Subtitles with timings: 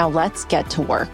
[0.00, 1.10] Now let's get to work.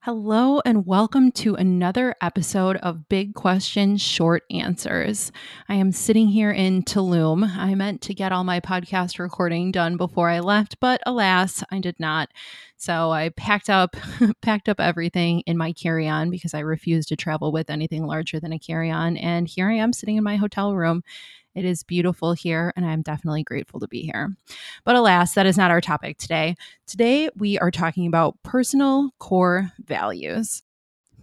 [0.00, 5.30] Hello, and welcome to another episode of Big Questions, Short Answers.
[5.68, 7.48] I am sitting here in Tulum.
[7.56, 11.78] I meant to get all my podcast recording done before I left, but alas, I
[11.78, 12.30] did not.
[12.76, 13.94] So I packed up
[14.42, 18.52] packed up everything in my carry-on because I refuse to travel with anything larger than
[18.52, 21.04] a carry-on, and here I am sitting in my hotel room
[21.60, 24.34] it is beautiful here, and I'm definitely grateful to be here.
[24.84, 26.56] But alas, that is not our topic today.
[26.86, 30.62] Today, we are talking about personal core values.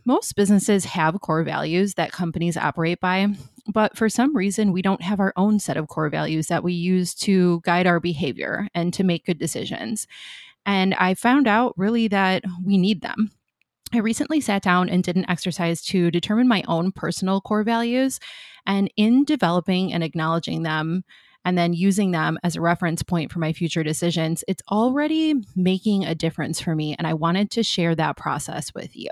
[0.05, 3.29] Most businesses have core values that companies operate by,
[3.67, 6.73] but for some reason, we don't have our own set of core values that we
[6.73, 10.05] use to guide our behavior and to make good decisions.
[10.67, 13.31] And I found out really that we need them.
[13.93, 18.19] I recently sat down and did an exercise to determine my own personal core values.
[18.65, 21.03] And in developing and acknowledging them,
[21.45, 26.03] and then using them as a reference point for my future decisions, it's already making
[26.03, 26.93] a difference for me.
[26.97, 29.09] And I wanted to share that process with you.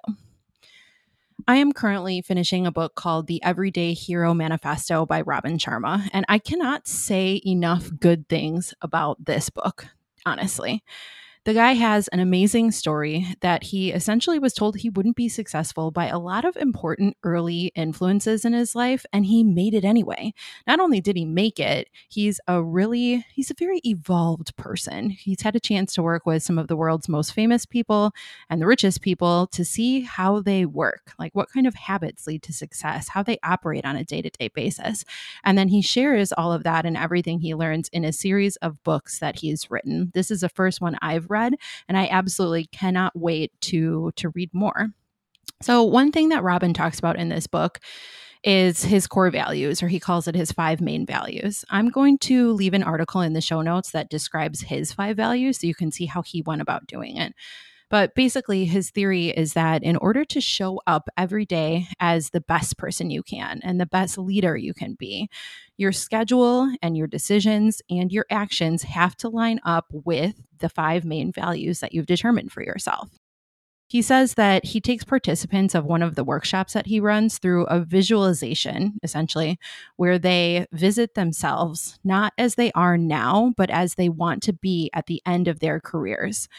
[1.48, 6.26] I am currently finishing a book called The Everyday Hero Manifesto by Robin Sharma, and
[6.28, 9.88] I cannot say enough good things about this book,
[10.26, 10.84] honestly.
[11.46, 15.92] The guy has an amazing story that he essentially was told he wouldn't be successful
[15.92, 20.34] by a lot of important early influences in his life, and he made it anyway.
[20.66, 25.12] Not only did he make it, he's a really, he's a very evolved person.
[25.12, 28.12] He's had a chance to work with some of the world's most famous people
[28.50, 32.42] and the richest people to see how they work, like what kind of habits lead
[32.42, 35.06] to success, how they operate on a day to day basis.
[35.44, 38.84] And then he shares all of that and everything he learns in a series of
[38.84, 40.12] books that he's written.
[40.16, 44.54] This is the first one I've read, and I absolutely cannot wait to to read
[44.54, 44.88] more.
[45.62, 47.80] So one thing that Robin talks about in this book
[48.44, 51.66] is his core values, or he calls it his five main values.
[51.70, 55.60] I'm going to leave an article in the show notes that describes his five values
[55.60, 57.34] so you can see how he went about doing it.
[57.96, 62.42] But basically, his theory is that in order to show up every day as the
[62.42, 65.30] best person you can and the best leader you can be,
[65.78, 71.06] your schedule and your decisions and your actions have to line up with the five
[71.06, 73.12] main values that you've determined for yourself.
[73.88, 77.66] He says that he takes participants of one of the workshops that he runs through
[77.68, 79.58] a visualization, essentially,
[79.96, 84.90] where they visit themselves not as they are now, but as they want to be
[84.94, 86.50] at the end of their careers.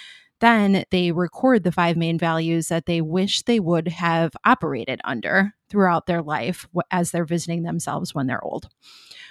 [0.41, 5.55] Then they record the five main values that they wish they would have operated under
[5.69, 8.69] throughout their life as they're visiting themselves when they're old.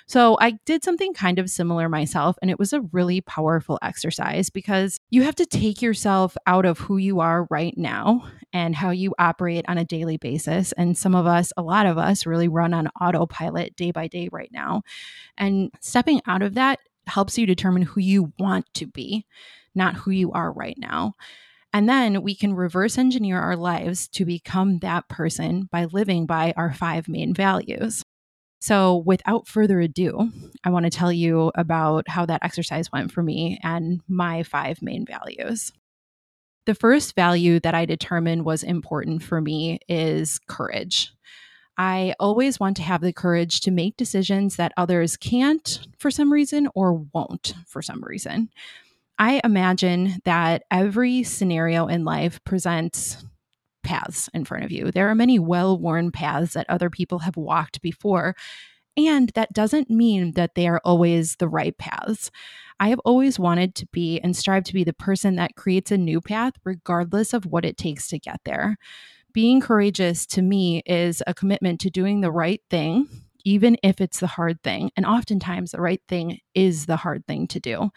[0.07, 4.49] So I did something kind of similar myself, and it was a really powerful exercise
[4.49, 8.91] because you have to take yourself out of who you are right now and how
[8.91, 10.73] you operate on a daily basis.
[10.73, 14.29] And some of us, a lot of us, really run on autopilot day by day
[14.31, 14.83] right now.
[15.37, 19.25] And stepping out of that helps you determine who you want to be
[19.75, 21.13] not who you are right now.
[21.73, 26.53] And then we can reverse engineer our lives to become that person by living by
[26.55, 28.01] our five main values.
[28.61, 30.31] So, without further ado,
[30.63, 34.81] I want to tell you about how that exercise went for me and my five
[34.81, 35.71] main values.
[36.65, 41.11] The first value that I determined was important for me is courage.
[41.77, 46.31] I always want to have the courage to make decisions that others can't for some
[46.31, 48.49] reason or won't for some reason.
[49.17, 53.23] I imagine that every scenario in life presents
[53.83, 54.91] paths in front of you.
[54.91, 58.35] There are many well worn paths that other people have walked before.
[58.97, 62.31] And that doesn't mean that they are always the right paths.
[62.79, 65.97] I have always wanted to be and strive to be the person that creates a
[65.97, 68.77] new path, regardless of what it takes to get there.
[69.33, 73.07] Being courageous to me is a commitment to doing the right thing,
[73.43, 74.91] even if it's the hard thing.
[74.95, 77.91] And oftentimes, the right thing is the hard thing to do.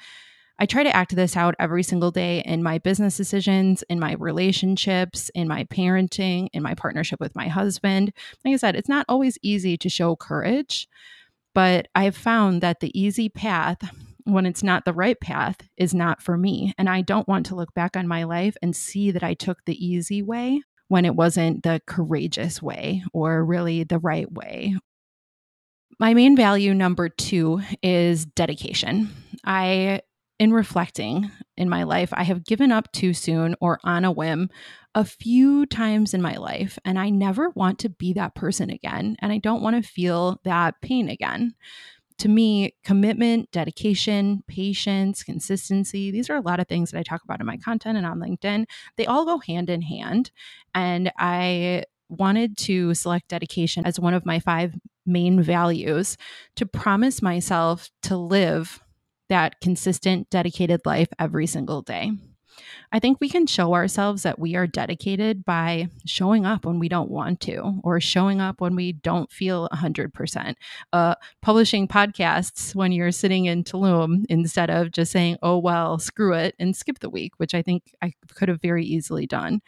[0.58, 4.14] I try to act this out every single day in my business decisions, in my
[4.14, 8.12] relationships, in my parenting, in my partnership with my husband.
[8.44, 10.88] Like I said, it's not always easy to show courage,
[11.54, 13.78] but I've found that the easy path,
[14.24, 16.74] when it's not the right path, is not for me.
[16.76, 19.58] And I don't want to look back on my life and see that I took
[19.64, 24.76] the easy way when it wasn't the courageous way or really the right way.
[26.00, 29.10] My main value number two is dedication.
[29.44, 30.00] I
[30.38, 34.50] in reflecting in my life, I have given up too soon or on a whim
[34.94, 39.16] a few times in my life, and I never want to be that person again.
[39.20, 41.54] And I don't want to feel that pain again.
[42.18, 47.22] To me, commitment, dedication, patience, consistency, these are a lot of things that I talk
[47.22, 48.64] about in my content and on LinkedIn.
[48.96, 50.32] They all go hand in hand.
[50.74, 54.74] And I wanted to select dedication as one of my five
[55.06, 56.16] main values
[56.56, 58.82] to promise myself to live
[59.28, 62.12] that consistent, dedicated life every single day.
[62.92, 66.88] I think we can show ourselves that we are dedicated by showing up when we
[66.88, 70.54] don't want to or showing up when we don't feel 100%.
[70.92, 76.34] Uh, publishing podcasts when you're sitting in Tulum instead of just saying, oh, well, screw
[76.34, 79.60] it and skip the week, which I think I could have very easily done.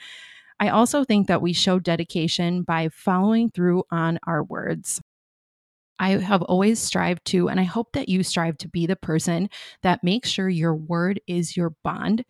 [0.58, 5.00] I also think that we show dedication by following through on our words.
[6.00, 9.50] I have always strived to, and I hope that you strive to be the person
[9.82, 12.25] that makes sure your word is your bond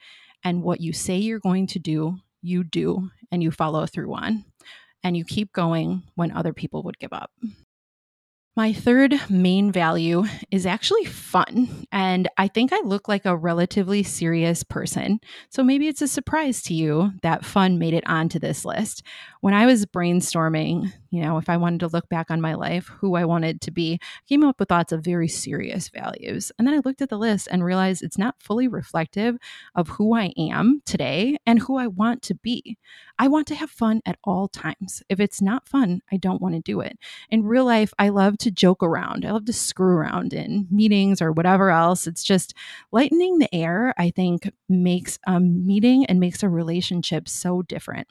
[0.44, 4.44] and what you say you're going to do, you do and you follow through on.
[5.02, 7.31] And you keep going when other people would give up.
[8.56, 11.87] My third main value is actually fun.
[11.93, 15.20] And I think I look like a relatively serious person.
[15.49, 19.05] So maybe it's a surprise to you that fun made it onto this list.
[19.40, 22.86] When I was brainstorming, you know, if I wanted to look back on my life,
[22.86, 26.52] who I wanted to be, I came up with lots of very serious values.
[26.58, 29.36] And then I looked at the list and realized it's not fully reflective
[29.74, 32.78] of who I am today and who I want to be.
[33.18, 35.02] I want to have fun at all times.
[35.08, 36.96] If it's not fun, I don't want to do it.
[37.28, 39.24] In real life, I love to joke around.
[39.24, 42.06] I love to screw around in meetings or whatever else.
[42.06, 42.54] It's just
[42.92, 48.06] lightening the air, I think, makes a meeting and makes a relationship so different.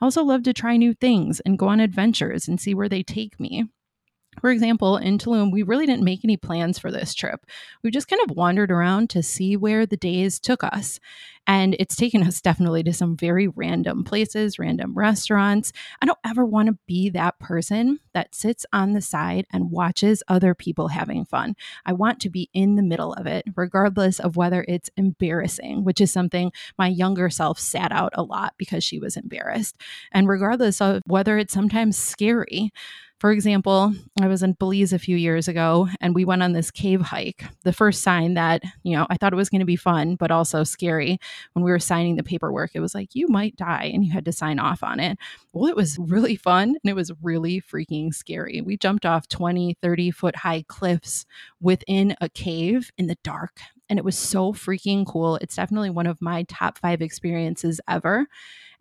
[0.00, 1.80] I also love to try new things and go on
[2.48, 3.64] and see where they take me.
[4.40, 7.44] For example, in Tulum, we really didn't make any plans for this trip.
[7.82, 10.98] We just kind of wandered around to see where the days took us.
[11.46, 15.72] And it's taken us definitely to some very random places, random restaurants.
[16.00, 20.22] I don't ever want to be that person that sits on the side and watches
[20.28, 21.56] other people having fun.
[21.84, 26.00] I want to be in the middle of it, regardless of whether it's embarrassing, which
[26.00, 29.76] is something my younger self sat out a lot because she was embarrassed,
[30.12, 32.70] and regardless of whether it's sometimes scary.
[33.22, 36.72] For example, I was in Belize a few years ago and we went on this
[36.72, 37.44] cave hike.
[37.62, 40.32] The first sign that, you know, I thought it was going to be fun, but
[40.32, 41.20] also scary.
[41.52, 44.24] When we were signing the paperwork, it was like, you might die and you had
[44.24, 45.18] to sign off on it.
[45.52, 48.60] Well, it was really fun and it was really freaking scary.
[48.60, 51.24] We jumped off 20, 30 foot high cliffs
[51.60, 53.60] within a cave in the dark.
[53.88, 55.36] And it was so freaking cool.
[55.36, 58.26] It's definitely one of my top five experiences ever.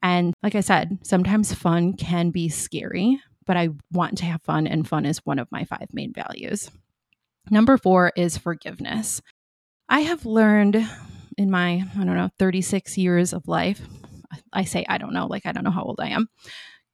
[0.01, 4.67] And like I said, sometimes fun can be scary, but I want to have fun,
[4.67, 6.69] and fun is one of my five main values.
[7.49, 9.21] Number four is forgiveness.
[9.89, 10.87] I have learned
[11.37, 13.81] in my, I don't know, 36 years of life,
[14.53, 16.29] I say I don't know, like I don't know how old I am.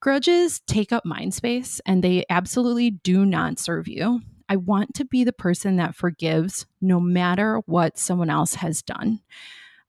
[0.00, 4.20] Grudges take up mind space and they absolutely do not serve you.
[4.48, 9.20] I want to be the person that forgives no matter what someone else has done.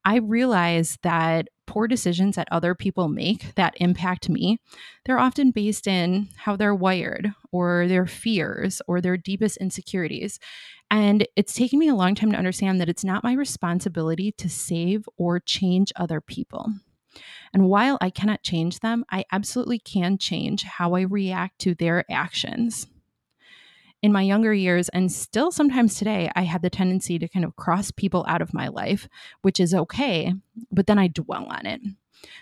[0.03, 4.57] I realize that poor decisions that other people make that impact me,
[5.05, 10.39] they're often based in how they're wired or their fears or their deepest insecurities.
[10.89, 14.49] And it's taken me a long time to understand that it's not my responsibility to
[14.49, 16.73] save or change other people.
[17.53, 22.03] And while I cannot change them, I absolutely can change how I react to their
[22.09, 22.87] actions
[24.01, 27.55] in my younger years and still sometimes today, I had the tendency to kind of
[27.55, 29.07] cross people out of my life,
[29.41, 30.33] which is okay,
[30.71, 31.81] but then I dwell on it.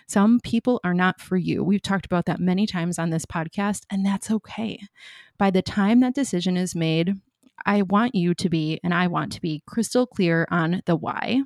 [0.06, 1.62] Some people are not for you.
[1.62, 4.80] We've talked about that many times on this podcast, and that's okay.
[5.38, 7.14] By the time that decision is made,
[7.64, 11.42] I want you to be, and I want to be crystal clear on the why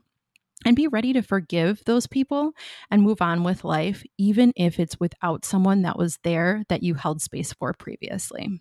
[0.64, 2.52] and be ready to forgive those people
[2.90, 6.95] and move on with life, even if it's without someone that was there that you
[6.95, 8.61] held space for previously.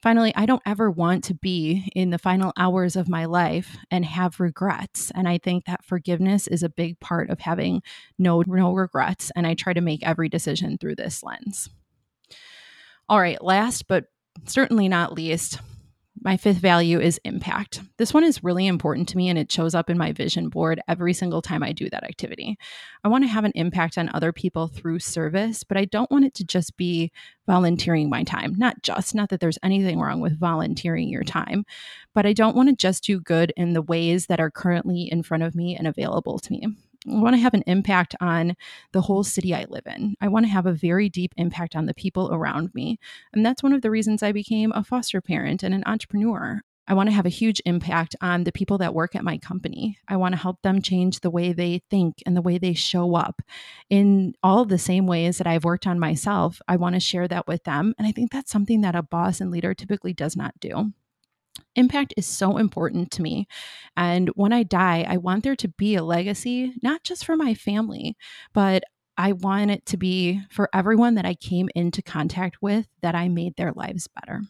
[0.00, 4.04] Finally, I don't ever want to be in the final hours of my life and
[4.04, 5.10] have regrets.
[5.12, 7.82] And I think that forgiveness is a big part of having
[8.16, 9.32] no, no regrets.
[9.34, 11.68] And I try to make every decision through this lens.
[13.08, 14.04] All right, last but
[14.46, 15.58] certainly not least,
[16.28, 17.80] my fifth value is impact.
[17.96, 20.78] This one is really important to me and it shows up in my vision board
[20.86, 22.58] every single time I do that activity.
[23.02, 26.26] I want to have an impact on other people through service, but I don't want
[26.26, 27.12] it to just be
[27.46, 28.54] volunteering my time.
[28.58, 31.64] Not just, not that there's anything wrong with volunteering your time,
[32.12, 35.22] but I don't want to just do good in the ways that are currently in
[35.22, 36.66] front of me and available to me.
[37.10, 38.56] I want to have an impact on
[38.92, 40.14] the whole city I live in.
[40.20, 42.98] I want to have a very deep impact on the people around me.
[43.32, 46.60] And that's one of the reasons I became a foster parent and an entrepreneur.
[46.88, 49.98] I want to have a huge impact on the people that work at my company.
[50.08, 53.14] I want to help them change the way they think and the way they show
[53.14, 53.42] up
[53.90, 56.62] in all the same ways that I've worked on myself.
[56.66, 57.94] I want to share that with them.
[57.98, 60.94] And I think that's something that a boss and leader typically does not do.
[61.76, 63.46] Impact is so important to me.
[63.96, 67.54] And when I die, I want there to be a legacy, not just for my
[67.54, 68.16] family,
[68.52, 68.82] but
[69.16, 73.28] I want it to be for everyone that I came into contact with that I
[73.28, 74.42] made their lives better.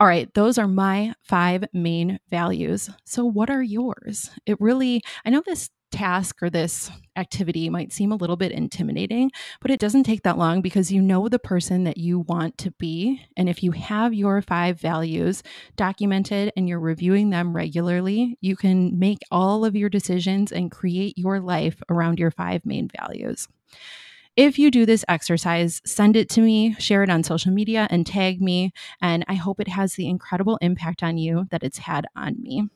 [0.00, 2.88] All right, those are my five main values.
[3.04, 4.30] So, what are yours?
[4.46, 9.30] It really, I know this task or this activity might seem a little bit intimidating,
[9.60, 12.70] but it doesn't take that long because you know the person that you want to
[12.72, 13.20] be.
[13.36, 15.42] And if you have your five values
[15.76, 21.16] documented and you're reviewing them regularly, you can make all of your decisions and create
[21.18, 23.48] your life around your five main values.
[24.36, 28.06] If you do this exercise, send it to me, share it on social media, and
[28.06, 28.72] tag me.
[29.02, 32.68] And I hope it has the incredible impact on you that it's had on me.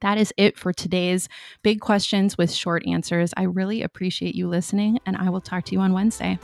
[0.00, 1.28] That is it for today's
[1.62, 3.32] big questions with short answers.
[3.36, 6.38] I really appreciate you listening, and I will talk to you on Wednesday.